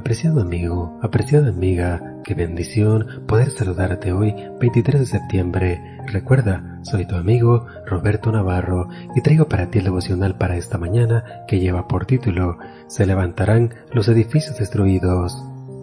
[0.00, 5.82] Apreciado amigo, apreciada amiga, qué bendición poder saludarte hoy, 23 de septiembre.
[6.06, 11.44] Recuerda, soy tu amigo Roberto Navarro y traigo para ti el devocional para esta mañana
[11.46, 15.36] que lleva por título Se levantarán los edificios destruidos.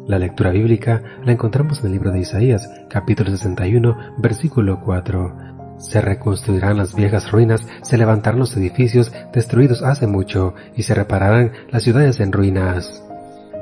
[0.08, 5.78] La lectura bíblica la encontramos en el libro de Isaías, capítulo 61, versículo 4.
[5.78, 11.52] Se reconstruirán las viejas ruinas, se levantarán los edificios destruidos hace mucho y se repararán
[11.70, 13.04] las ciudades en ruinas.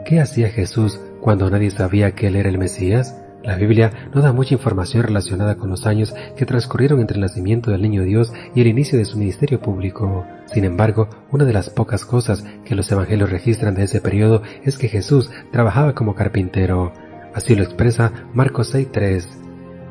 [0.06, 3.20] ¿Qué hacía Jesús cuando nadie sabía que Él era el Mesías?
[3.44, 7.72] La Biblia no da mucha información relacionada con los años que transcurrieron entre el nacimiento
[7.72, 10.24] del niño Dios y el inicio de su ministerio público.
[10.46, 14.78] Sin embargo, una de las pocas cosas que los evangelios registran de ese periodo es
[14.78, 16.94] que Jesús trabajaba como carpintero.
[17.34, 19.26] Así lo expresa Marcos 6.3.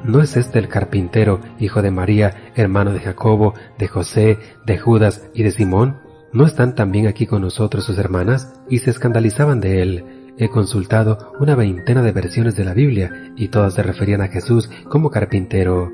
[0.05, 5.29] ¿No es este el carpintero, hijo de María, hermano de Jacobo, de José, de Judas
[5.35, 6.04] y de Simón?
[6.35, 8.53] ¿No están también aquí con nosotros sus hermanas?
[8.69, 10.05] Y se escandalizaban de él.
[10.37, 14.69] He consultado una veintena de versiones de la Biblia y todas se referían a Jesús
[14.89, 15.93] como carpintero.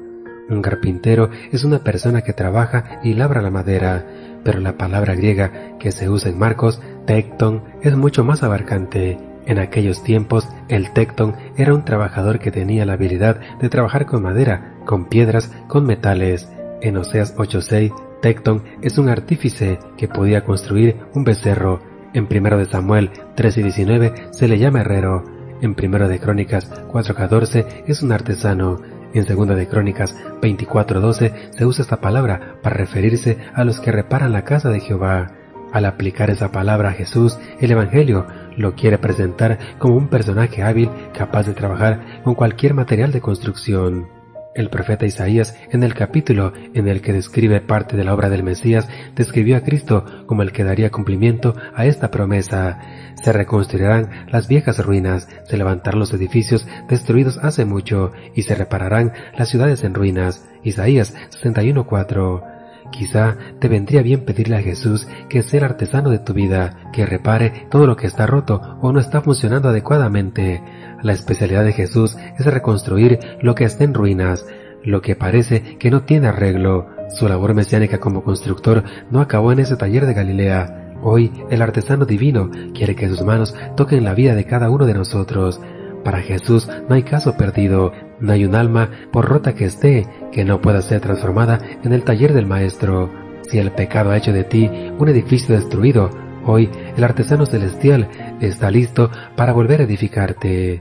[0.48, 4.06] Un carpintero es una persona que trabaja y labra la madera,
[4.42, 9.18] pero la palabra griega que se usa en Marcos, tecton, es mucho más abarcante.
[9.44, 14.22] En aquellos tiempos, el tecton era un trabajador que tenía la habilidad de trabajar con
[14.22, 16.48] madera, con piedras, con metales.
[16.80, 21.80] En Oseas 8.6 Tecton es un artífice que podía construir un becerro.
[22.12, 25.24] En 1 de Samuel 13 y 19 se le llama herrero.
[25.60, 28.80] En 1 de Crónicas 4.14 es un artesano.
[29.12, 34.32] En 2 de Crónicas 24.12 se usa esta palabra para referirse a los que reparan
[34.32, 35.32] la casa de Jehová.
[35.72, 38.26] Al aplicar esa palabra a Jesús, el Evangelio
[38.56, 44.19] lo quiere presentar como un personaje hábil capaz de trabajar con cualquier material de construcción.
[44.52, 48.42] El profeta Isaías, en el capítulo en el que describe parte de la obra del
[48.42, 52.80] Mesías, describió a Cristo como el que daría cumplimiento a esta promesa.
[53.22, 59.12] Se reconstruirán las viejas ruinas, se levantarán los edificios destruidos hace mucho, y se repararán
[59.38, 60.48] las ciudades en ruinas.
[60.64, 62.42] Isaías 61.4.
[62.90, 67.06] Quizá te vendría bien pedirle a Jesús que sea el artesano de tu vida, que
[67.06, 70.60] repare todo lo que está roto o no está funcionando adecuadamente.
[71.02, 74.44] La especialidad de Jesús es reconstruir lo que está en ruinas,
[74.84, 76.88] lo que parece que no tiene arreglo.
[77.10, 80.96] Su labor mesiánica como constructor no acabó en ese taller de Galilea.
[81.02, 84.94] Hoy el artesano divino quiere que sus manos toquen la vida de cada uno de
[84.94, 85.60] nosotros.
[86.04, 90.44] Para Jesús no hay caso perdido, no hay un alma, por rota que esté, que
[90.44, 93.10] no pueda ser transformada en el taller del Maestro.
[93.42, 96.10] Si el pecado ha hecho de ti un edificio destruido,
[96.46, 98.08] hoy el artesano celestial
[98.40, 100.80] está listo para volver a edificarte.